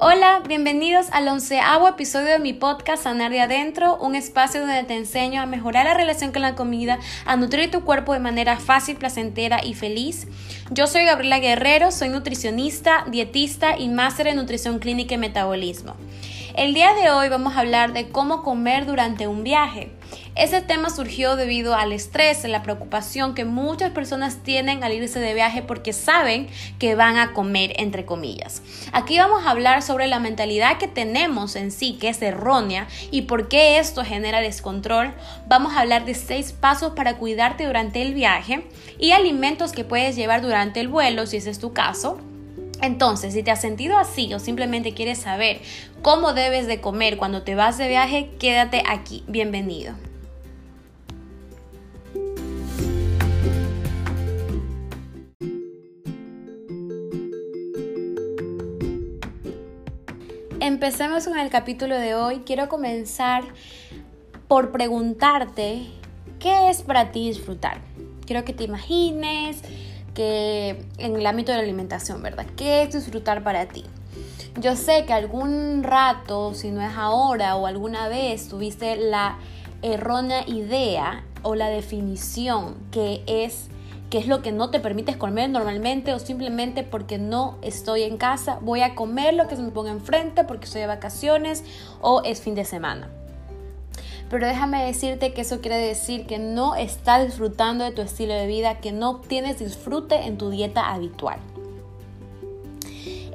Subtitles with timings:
[0.00, 4.94] Hola, bienvenidos al onceavo episodio de mi podcast Sanar de Adentro, un espacio donde te
[4.94, 8.94] enseño a mejorar la relación con la comida, a nutrir tu cuerpo de manera fácil,
[8.94, 10.28] placentera y feliz.
[10.70, 15.96] Yo soy Gabriela Guerrero, soy nutricionista, dietista y máster en nutrición clínica y metabolismo.
[16.54, 19.97] El día de hoy vamos a hablar de cómo comer durante un viaje.
[20.38, 25.34] Ese tema surgió debido al estrés, la preocupación que muchas personas tienen al irse de
[25.34, 26.46] viaje porque saben
[26.78, 28.62] que van a comer, entre comillas.
[28.92, 33.22] Aquí vamos a hablar sobre la mentalidad que tenemos en sí, que es errónea, y
[33.22, 35.12] por qué esto genera descontrol.
[35.48, 38.64] Vamos a hablar de seis pasos para cuidarte durante el viaje
[38.96, 42.20] y alimentos que puedes llevar durante el vuelo, si ese es tu caso.
[42.80, 45.60] Entonces, si te has sentido así o simplemente quieres saber
[46.00, 49.24] cómo debes de comer cuando te vas de viaje, quédate aquí.
[49.26, 49.94] Bienvenido.
[60.68, 62.42] Empecemos con el capítulo de hoy.
[62.44, 63.42] Quiero comenzar
[64.48, 65.86] por preguntarte
[66.38, 67.78] qué es para ti disfrutar.
[68.26, 69.62] Quiero que te imagines
[70.12, 72.44] que en el ámbito de la alimentación, ¿verdad?
[72.54, 73.86] ¿Qué es disfrutar para ti?
[74.60, 79.38] Yo sé que algún rato, si no es ahora o alguna vez, tuviste la
[79.80, 83.70] errónea idea o la definición que es
[84.10, 88.16] qué es lo que no te permites comer normalmente o simplemente porque no estoy en
[88.16, 91.64] casa, voy a comer lo que se me ponga enfrente porque estoy de vacaciones
[92.00, 93.08] o es fin de semana.
[94.30, 98.46] Pero déjame decirte que eso quiere decir que no estás disfrutando de tu estilo de
[98.46, 101.38] vida, que no tienes disfrute en tu dieta habitual.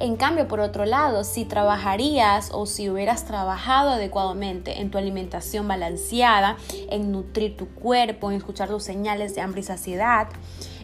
[0.04, 5.66] En cambio, por otro lado, si trabajarías o si hubieras trabajado adecuadamente en tu alimentación
[5.66, 6.58] balanceada,
[6.90, 10.28] en nutrir tu cuerpo, en escuchar tus señales de hambre y saciedad,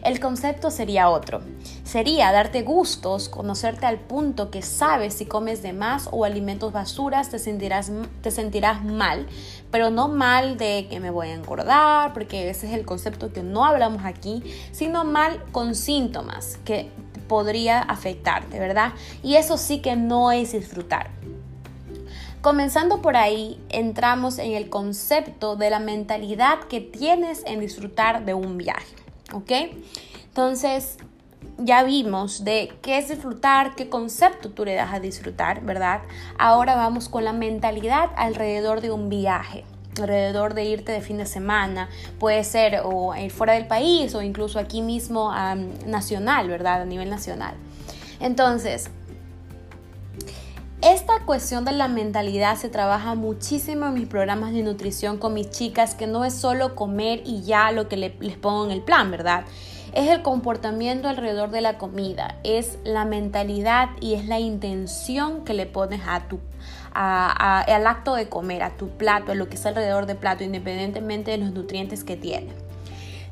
[0.04, 1.42] el concepto sería otro.
[1.84, 7.28] Sería darte gustos, conocerte al punto que sabes si comes de más o alimentos basuras
[7.28, 9.26] te sentirás, te sentirás mal,
[9.70, 13.42] pero no mal de que me voy a engordar, porque ese es el concepto que
[13.42, 14.42] no hablamos aquí,
[14.72, 16.90] sino mal con síntomas que
[17.30, 18.92] podría afectarte, ¿verdad?
[19.22, 21.10] Y eso sí que no es disfrutar.
[22.40, 28.34] Comenzando por ahí, entramos en el concepto de la mentalidad que tienes en disfrutar de
[28.34, 28.96] un viaje.
[29.32, 29.52] ¿ok?
[30.24, 30.98] Entonces,
[31.56, 36.00] ya vimos de qué es disfrutar, qué concepto tú le das a disfrutar, ¿verdad?
[36.36, 39.64] Ahora vamos con la mentalidad alrededor de un viaje
[40.02, 41.88] alrededor de irte de fin de semana,
[42.18, 45.32] puede ser o ir fuera del país o incluso aquí mismo
[45.86, 46.82] nacional, ¿verdad?
[46.82, 47.54] A nivel nacional.
[48.20, 48.90] Entonces,
[50.82, 55.50] esta cuestión de la mentalidad se trabaja muchísimo en mis programas de nutrición con mis
[55.50, 59.10] chicas, que no es solo comer y ya lo que les pongo en el plan,
[59.10, 59.44] ¿verdad?
[59.92, 65.52] Es el comportamiento alrededor de la comida, es la mentalidad y es la intención que
[65.52, 66.38] le pones a tu,
[66.92, 71.32] al acto de comer, a tu plato, a lo que está alrededor del plato, independientemente
[71.32, 72.52] de los nutrientes que tiene.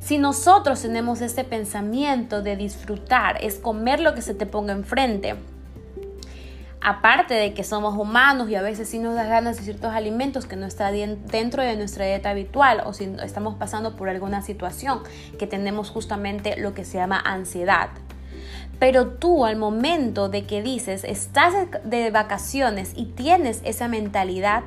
[0.00, 5.36] Si nosotros tenemos este pensamiento de disfrutar, es comer lo que se te ponga enfrente,
[6.80, 10.46] aparte de que somos humanos y a veces sí nos da ganas de ciertos alimentos
[10.46, 10.94] que no están
[11.26, 15.00] dentro de nuestra dieta habitual o si estamos pasando por alguna situación
[15.38, 17.90] que tenemos justamente lo que se llama ansiedad.
[18.78, 24.62] Pero tú al momento de que dices, estás de vacaciones y tienes esa mentalidad,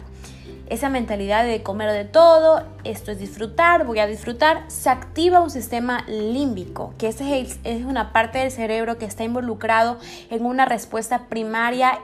[0.72, 5.50] esa mentalidad de comer de todo, esto es disfrutar, voy a disfrutar, se activa un
[5.50, 9.98] sistema límbico, que es, es una parte del cerebro que está involucrado
[10.30, 12.00] en una respuesta primaria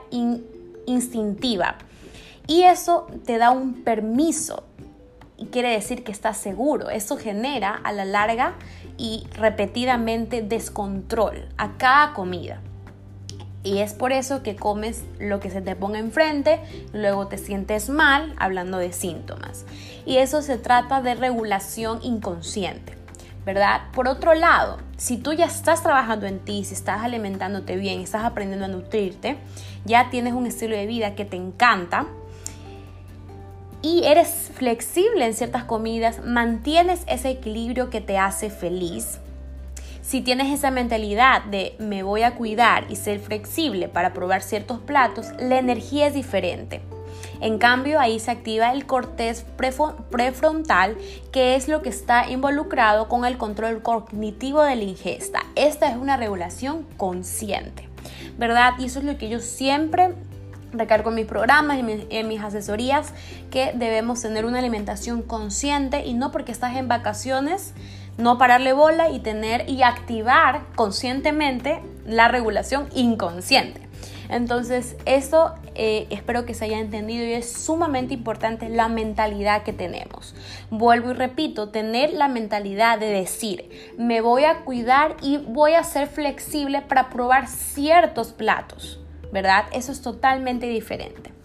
[0.84, 1.76] instintiva.
[2.46, 4.64] Y eso te da un permiso
[5.38, 6.90] y quiere decir que estás seguro.
[6.90, 8.52] Eso genera a la larga
[8.98, 12.60] y repetidamente descontrol a cada comida.
[13.64, 16.60] Y es por eso que comes lo que se te ponga enfrente,
[16.92, 19.64] luego te sientes mal, hablando de síntomas.
[20.06, 22.94] Y eso se trata de regulación inconsciente,
[23.44, 23.82] ¿verdad?
[23.92, 28.24] Por otro lado, si tú ya estás trabajando en ti, si estás alimentándote bien, estás
[28.24, 29.36] aprendiendo a nutrirte,
[29.84, 32.06] ya tienes un estilo de vida que te encanta,
[33.80, 39.20] y eres flexible en ciertas comidas, mantienes ese equilibrio que te hace feliz,
[40.08, 44.78] si tienes esa mentalidad de me voy a cuidar y ser flexible para probar ciertos
[44.78, 46.80] platos, la energía es diferente.
[47.42, 49.44] En cambio, ahí se activa el cortés
[50.10, 50.96] prefrontal,
[51.30, 55.40] que es lo que está involucrado con el control cognitivo de la ingesta.
[55.56, 57.86] Esta es una regulación consciente,
[58.38, 58.72] ¿verdad?
[58.78, 60.14] Y eso es lo que yo siempre
[60.72, 63.12] recargo en mis programas y en mis asesorías,
[63.50, 67.74] que debemos tener una alimentación consciente y no porque estás en vacaciones
[68.18, 73.88] no pararle bola y tener y activar conscientemente la regulación inconsciente.
[74.28, 79.72] Entonces, eso eh, espero que se haya entendido y es sumamente importante la mentalidad que
[79.72, 80.34] tenemos.
[80.70, 85.84] Vuelvo y repito, tener la mentalidad de decir, me voy a cuidar y voy a
[85.84, 89.00] ser flexible para probar ciertos platos,
[89.32, 89.64] ¿verdad?
[89.72, 91.37] Eso es totalmente diferente.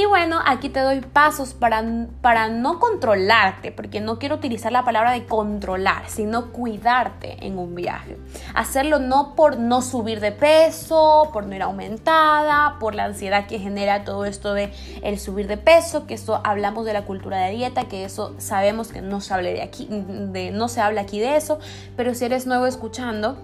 [0.00, 1.84] Y bueno, aquí te doy pasos para,
[2.22, 7.74] para no controlarte, porque no quiero utilizar la palabra de controlar, sino cuidarte en un
[7.74, 8.16] viaje.
[8.54, 13.58] Hacerlo no por no subir de peso, por no ir aumentada, por la ansiedad que
[13.58, 17.50] genera todo esto de el subir de peso, que eso hablamos de la cultura de
[17.50, 21.20] dieta, que eso sabemos que no se habla de aquí, de, no se habla aquí
[21.20, 21.58] de eso,
[21.98, 23.36] pero si eres nuevo escuchando,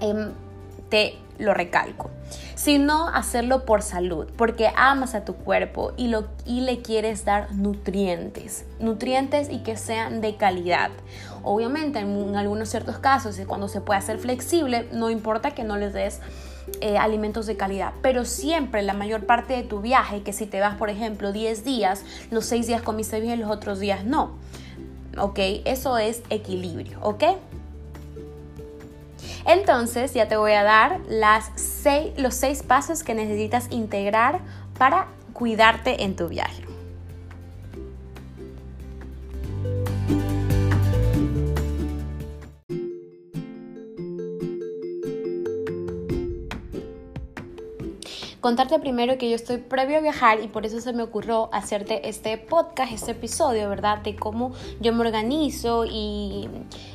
[0.00, 0.32] em,
[0.88, 2.10] te lo recalco,
[2.54, 7.52] sino hacerlo por salud, porque amas a tu cuerpo y, lo, y le quieres dar
[7.52, 10.90] nutrientes, nutrientes y que sean de calidad.
[11.42, 15.92] Obviamente en, algunos ciertos casos, cuando se puede hacer flexible, no importa que no les
[15.92, 16.20] des
[16.80, 20.58] eh, alimentos de calidad, pero siempre la mayor parte de tu viaje, que si te
[20.58, 24.36] vas por ejemplo 10 días, los 6 días comiste bien, los otros días no.
[25.16, 25.38] ¿Ok?
[25.64, 27.24] Eso es equilibrio, ¿ok?
[29.46, 34.40] Entonces ya te voy a dar los seis pasos que necesitas integrar
[34.76, 36.65] para cuidarte en tu viaje.
[48.46, 52.08] Contarte primero que yo estoy previo a viajar y por eso se me ocurrió hacerte
[52.08, 53.98] este podcast, este episodio, ¿verdad?
[54.02, 56.48] De cómo yo me organizo y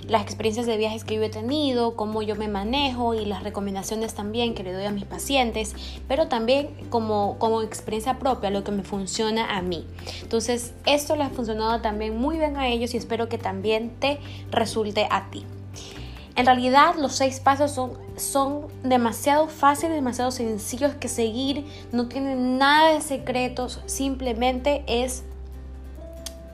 [0.07, 4.13] las experiencias de viajes que yo he tenido, cómo yo me manejo y las recomendaciones
[4.13, 5.75] también que le doy a mis pacientes,
[6.07, 9.86] pero también como, como experiencia propia, lo que me funciona a mí.
[10.21, 14.21] Entonces, esto le ha funcionado también muy bien a ellos y espero que también te
[14.51, 15.45] resulte a ti.
[16.35, 22.57] En realidad los seis pasos son, son demasiado fáciles, demasiado sencillos que seguir, no tienen
[22.57, 25.23] nada de secretos, simplemente es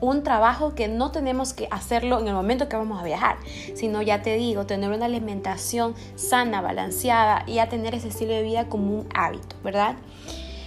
[0.00, 3.36] un trabajo que no tenemos que hacerlo en el momento que vamos a viajar,
[3.74, 8.42] sino ya te digo, tener una alimentación sana, balanceada y a tener ese estilo de
[8.42, 9.96] vida como un hábito, ¿verdad?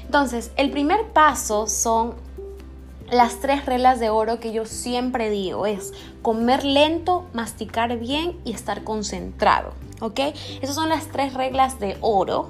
[0.06, 2.16] Entonces, el primer paso son
[3.12, 8.54] las tres reglas de oro que yo siempre digo es comer lento, masticar bien y
[8.54, 9.74] estar concentrado.
[10.00, 10.20] ¿Ok?
[10.62, 12.50] Esas son las tres reglas de oro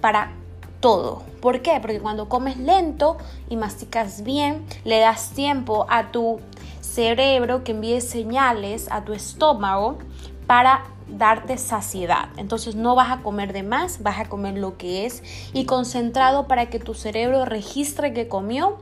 [0.00, 0.32] para
[0.80, 1.22] todo.
[1.40, 1.78] ¿Por qué?
[1.80, 3.16] Porque cuando comes lento
[3.48, 6.40] y masticas bien, le das tiempo a tu
[6.80, 9.98] cerebro que envíe señales a tu estómago
[10.46, 12.30] para darte saciedad.
[12.36, 15.22] Entonces no vas a comer de más, vas a comer lo que es
[15.52, 18.78] y concentrado para que tu cerebro registre que comió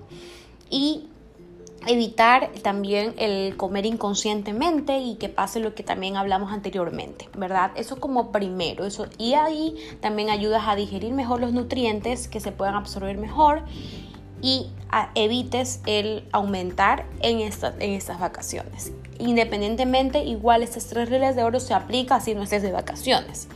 [0.70, 1.08] y
[1.88, 7.72] evitar también el comer inconscientemente y que pase lo que también hablamos anteriormente, ¿verdad?
[7.76, 12.52] Eso como primero, eso y ahí también ayudas a digerir mejor los nutrientes que se
[12.52, 13.62] puedan absorber mejor
[14.42, 14.66] y
[15.14, 18.92] evites el aumentar en, en estas vacaciones.
[19.18, 23.48] Independientemente, igual estas tres reglas de oro se aplican si no estés de vacaciones.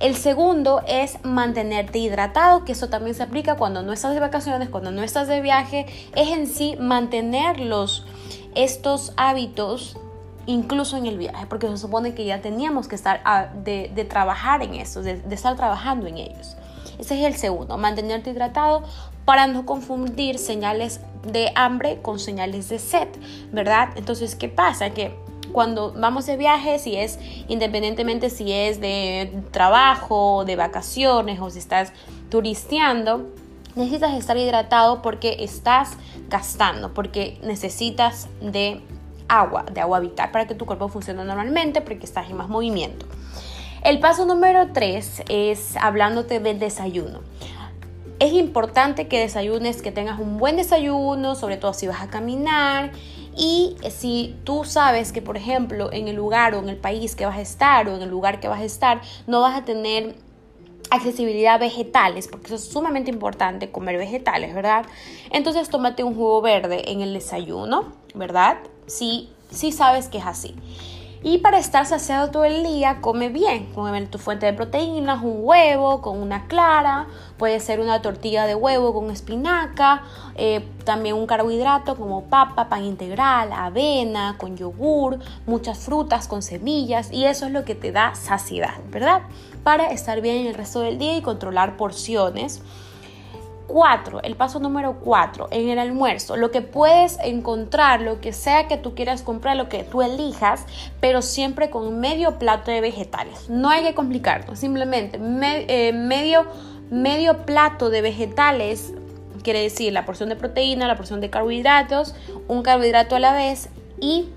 [0.00, 4.70] El segundo es mantenerte hidratado, que eso también se aplica cuando no estás de vacaciones,
[4.70, 5.84] cuando no estás de viaje,
[6.16, 8.06] es en sí mantenerlos,
[8.54, 9.98] estos hábitos
[10.46, 14.62] incluso en el viaje, porque se supone que ya teníamos que estar ah, de, trabajar
[14.62, 16.56] en eso, de, de estar trabajando en ellos.
[16.98, 18.82] Ese es el segundo, mantenerte hidratado
[19.26, 23.08] para no confundir señales de hambre con señales de sed,
[23.52, 23.90] ¿verdad?
[23.96, 24.90] Entonces, ¿qué pasa?
[24.90, 25.14] Que
[25.52, 31.58] cuando vamos de viaje, si es independientemente si es de trabajo, de vacaciones o si
[31.58, 31.92] estás
[32.28, 33.26] turisteando,
[33.74, 35.96] necesitas estar hidratado porque estás
[36.28, 38.80] gastando, porque necesitas de
[39.28, 43.06] agua, de agua vital para que tu cuerpo funcione normalmente, porque estás en más movimiento.
[43.82, 47.20] El paso número 3 es hablándote del desayuno.
[48.18, 52.92] Es importante que desayunes, que tengas un buen desayuno, sobre todo si vas a caminar
[53.36, 57.26] y si tú sabes que, por ejemplo, en el lugar o en el país que
[57.26, 60.16] vas a estar o en el lugar que vas a estar, no vas a tener
[60.90, 64.84] accesibilidad a vegetales, porque eso es sumamente importante, comer vegetales, ¿verdad?
[65.30, 68.58] Entonces tómate un jugo verde en el desayuno, ¿verdad?
[68.86, 70.54] Si, si sabes que es así.
[71.22, 73.66] Y para estar saciado todo el día, come bien.
[73.74, 78.54] Come tu fuente de proteínas, un huevo con una clara, puede ser una tortilla de
[78.54, 80.02] huevo con espinaca,
[80.36, 87.12] eh, también un carbohidrato como papa, pan integral, avena, con yogur, muchas frutas con semillas
[87.12, 89.20] y eso es lo que te da saciedad, ¿verdad?
[89.62, 92.62] Para estar bien el resto del día y controlar porciones
[93.70, 98.66] cuatro, el paso número cuatro, en el almuerzo, lo que puedes encontrar, lo que sea
[98.66, 100.66] que tú quieras comprar, lo que tú elijas,
[101.00, 103.48] pero siempre con medio plato de vegetales.
[103.48, 106.46] No hay que complicarlo, simplemente eh, medio,
[106.90, 108.92] medio plato de vegetales,
[109.44, 112.14] quiere decir la porción de proteína, la porción de carbohidratos,
[112.48, 113.68] un carbohidrato a la vez
[114.00, 114.28] y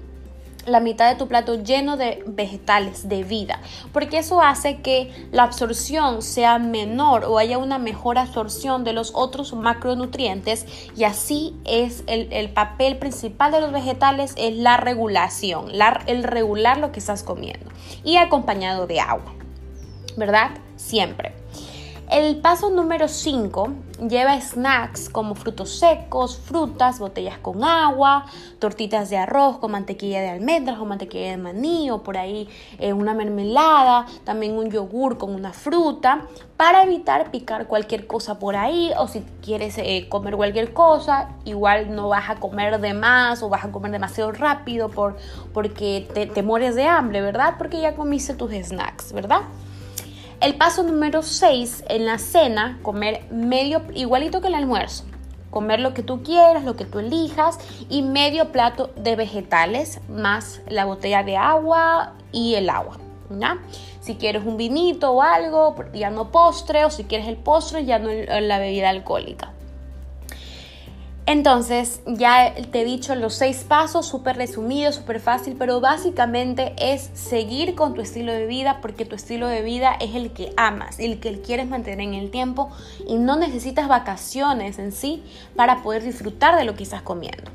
[0.65, 3.59] la mitad de tu plato lleno de vegetales, de vida,
[3.91, 9.11] porque eso hace que la absorción sea menor o haya una mejor absorción de los
[9.13, 10.65] otros macronutrientes
[10.95, 15.71] y así es el, papel principal de los vegetales es la regulación,
[16.07, 17.69] el regular lo que estás comiendo
[18.03, 19.33] y acompañado de agua,
[20.17, 20.51] ¿verdad?
[20.75, 21.42] Siempre.
[22.09, 23.69] El paso número 5
[24.07, 28.25] lleva snacks como frutos secos, frutas, botellas con agua,
[28.59, 32.93] tortitas de arroz con mantequilla de almendras o mantequilla de maní o por ahí eh,
[32.93, 38.91] una mermelada, también un yogur con una fruta para evitar picar cualquier cosa por ahí
[38.99, 43.49] o si quieres eh, comer cualquier cosa, igual no vas a comer de más o
[43.49, 45.15] vas a comer demasiado rápido por,
[45.53, 47.55] porque te, te mueres de hambre, ¿verdad?
[47.57, 49.41] Porque ya comiste tus snacks, ¿verdad?
[50.43, 55.05] El paso número 6 en la cena, comer medio, igualito que el almuerzo.
[55.49, 60.59] Comer lo que tú quieras, lo que tú elijas y medio plato de vegetales más
[60.67, 62.97] la botella de agua y el agua.
[64.01, 67.99] Si quieres un vinito o algo, ya no postre, o si quieres el postre, ya
[67.99, 69.53] no la bebida alcohólica.
[71.25, 77.11] Entonces, ya te he dicho los seis pasos, súper resumido, súper fácil, pero básicamente es
[77.13, 80.99] seguir con tu estilo de vida porque tu estilo de vida es el que amas,
[80.99, 82.71] el que quieres mantener en el tiempo
[83.07, 85.23] y no necesitas vacaciones en sí
[85.55, 87.49] para poder disfrutar de lo que estás comiendo.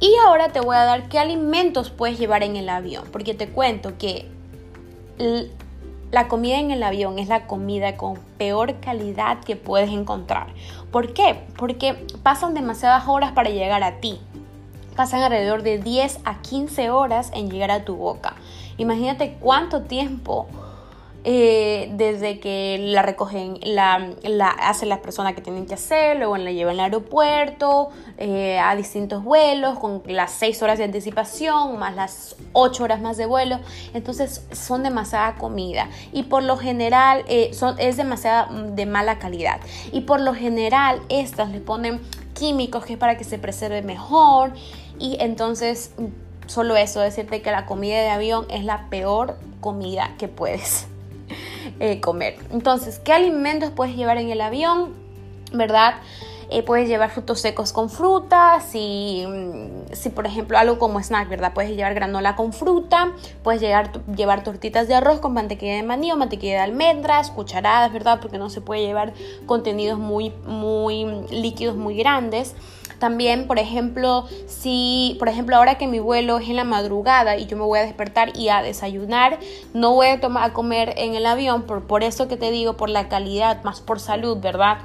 [0.00, 3.48] Y ahora te voy a dar qué alimentos puedes llevar en el avión, porque te
[3.48, 4.26] cuento que
[6.10, 10.48] la comida en el avión es la comida con peor calidad que puedes encontrar.
[10.90, 11.44] ¿Por qué?
[11.56, 14.18] Porque pasan demasiadas horas para llegar a ti.
[14.96, 18.34] Pasan alrededor de 10 a 15 horas en llegar a tu boca.
[18.76, 20.48] Imagínate cuánto tiempo
[21.22, 24.14] eh, desde que la recogen, la,
[24.58, 29.22] hacen las personas que tienen que hacer, luego la llevan al aeropuerto, eh, a distintos
[29.22, 33.60] vuelos, con las 6 horas de anticipación, más las 8 horas más de vuelo.
[33.92, 39.60] Entonces son demasiada comida y por lo general eh, es demasiada mm, de mala calidad.
[39.92, 42.00] Y por lo general estas le ponen
[42.32, 44.52] químicos que es para que se preserve mejor
[44.98, 50.14] y entonces mm, solo eso, decirte que la comida de avión es la peor comida
[50.18, 50.86] que puedes
[51.80, 52.36] eh, comer.
[52.50, 54.94] Entonces, ¿qué alimentos puedes llevar en el avión?
[55.52, 55.96] ¿Verdad?
[56.52, 61.28] Eh, puedes llevar frutos secos con fruta, si, mm, si, por ejemplo algo como snack,
[61.28, 61.52] ¿verdad?
[61.54, 63.12] Puedes llevar granola con fruta,
[63.44, 67.92] puedes llevar, llevar tortitas de arroz con mantequilla de maní o mantequilla de almendras, cucharadas,
[67.92, 68.18] ¿verdad?
[68.20, 69.12] Porque no se puede llevar
[69.46, 72.56] contenidos muy, muy líquidos muy grandes.
[72.98, 77.46] También, por ejemplo, si, por ejemplo, ahora que mi vuelo es en la madrugada y
[77.46, 79.38] yo me voy a despertar y a desayunar,
[79.72, 82.76] no voy a, tomar, a comer en el avión, por, por eso que te digo,
[82.76, 84.78] por la calidad, más por salud, ¿verdad?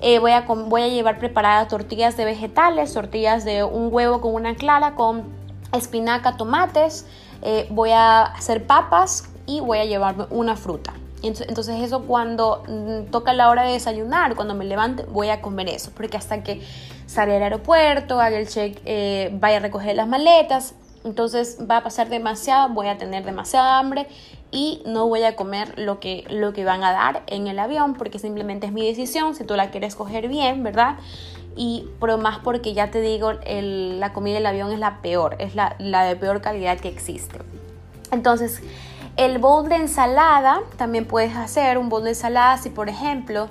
[0.00, 4.34] Eh, voy, a, voy a llevar preparadas tortillas de vegetales, tortillas de un huevo con
[4.34, 5.24] una clara, con
[5.72, 7.06] espinaca, tomates.
[7.42, 10.94] Eh, voy a hacer papas y voy a llevarme una fruta.
[11.22, 15.68] Entonces eso cuando mm, toca la hora de desayunar, cuando me levante, voy a comer
[15.68, 16.62] eso, porque hasta que
[17.06, 21.82] salga al aeropuerto, haga el check, eh, vaya a recoger las maletas, entonces va a
[21.82, 24.06] pasar demasiado, voy a tener demasiada hambre
[24.52, 27.94] y no voy a comer lo que, lo que van a dar en el avión,
[27.94, 30.96] porque simplemente es mi decisión, si tú la quieres coger bien, ¿verdad?
[31.56, 35.54] Y pero más porque ya te digo, la comida del avión es la peor, es
[35.54, 37.38] la, la de peor calidad que existe.
[38.12, 38.62] Entonces,
[39.16, 43.48] el bowl de ensalada, también puedes hacer un bowl de ensalada si por ejemplo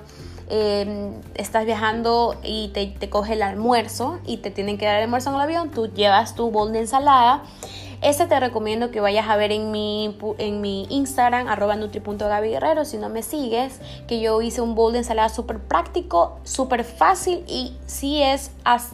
[0.48, 5.04] em, estás viajando y te, te, coge el almuerzo y te tienen que dar el
[5.04, 7.42] almuerzo en el avión, tú llevas tu bowl de ensalada
[8.02, 12.96] este te recomiendo que vayas a ver en mi, en mi Instagram, arroba nutri.gabyguerrero, si
[12.96, 17.76] no me sigues, que yo hice un bowl de ensalada súper práctico, súper fácil y
[17.86, 18.52] sí es,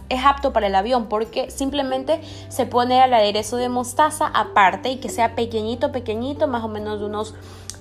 [0.09, 4.97] es apto para el avión porque simplemente se pone el aderezo de mostaza aparte y
[4.97, 7.35] que sea pequeñito, pequeñito, más o menos de unos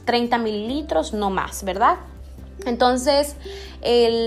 [0.05, 1.97] 30 mililitros, no más, ¿verdad?
[2.65, 3.35] Entonces,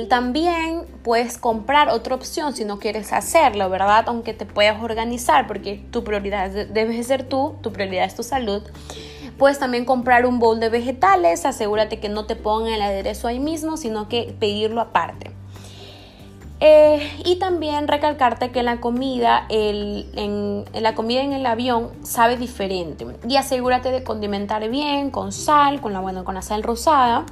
[0.09, 4.05] también puedes comprar otra opción si no quieres hacerlo, ¿verdad?
[4.07, 8.63] Aunque te puedas organizar porque tu prioridad debe ser tú, tu prioridad es tu salud.
[9.39, 13.39] Puedes también comprar un bowl de vegetales, asegúrate que no te pongan el aderezo ahí
[13.39, 15.31] mismo, sino que pedirlo aparte.
[16.61, 23.07] Eh, y también recalcarte que la comida, en, la comida en el avión sabe diferente.
[23.29, 27.25] Y asegúrate de condimentar bien, con sal, con la, bueno, con la sal rosada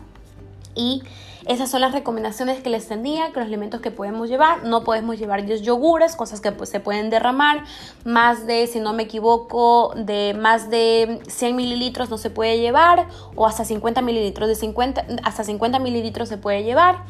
[0.77, 1.03] y
[1.47, 4.65] Esas son las recomendaciones que les tenía, que los alimentos que podemos llevar.
[4.65, 7.63] No podemos llevar yogures, cosas que pues, se pueden derramar.
[8.05, 13.07] Más de, si no me equivoco, de más de 100 mililitros no se puede llevar.
[13.37, 17.05] O hasta 50 mililitros, de 50, hasta 50 mililitros se puede llevar.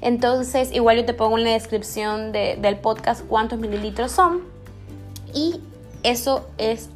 [0.00, 4.42] Entonces, igual yo te pongo en la descripción del podcast cuántos mililitros son.
[5.32, 5.60] Y
[6.02, 6.88] eso es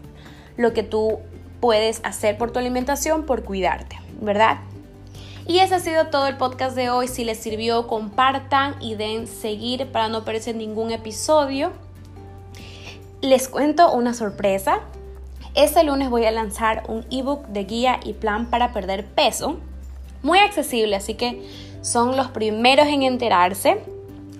[0.57, 1.21] lo que tú
[1.61, 4.59] puedes hacer por tu alimentación, por cuidarte, ¿verdad?
[5.50, 7.09] Y ese ha sido todo el podcast de hoy.
[7.09, 11.73] Si les sirvió, compartan y den seguir para no perderse ningún episodio.
[13.21, 14.78] Les cuento una sorpresa.
[15.57, 19.59] Este lunes voy a lanzar un ebook de guía y plan para perder peso.
[20.23, 21.45] Muy accesible, así que
[21.83, 23.83] son los primeros en enterarse.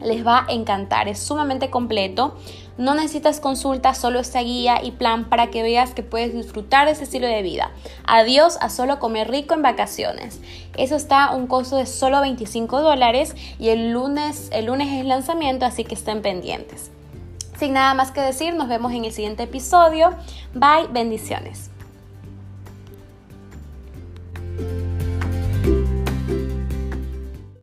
[0.00, 2.36] Les va a encantar, es sumamente completo.
[2.80, 6.92] No necesitas consulta, solo esta guía y plan para que veas que puedes disfrutar de
[6.92, 7.72] ese estilo de vida.
[8.06, 10.40] Adiós a solo comer rico en vacaciones.
[10.78, 15.02] Eso está a un costo de solo 25 dólares y el lunes, el lunes es
[15.02, 16.90] el lanzamiento, así que estén pendientes.
[17.58, 20.14] Sin nada más que decir, nos vemos en el siguiente episodio.
[20.54, 21.69] Bye, bendiciones.